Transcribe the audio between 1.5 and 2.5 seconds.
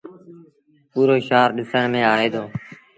ڏسڻ ميݩ آئي دو۔